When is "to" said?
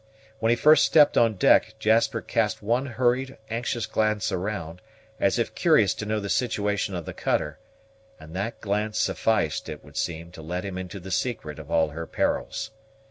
5.93-6.07, 10.31-10.41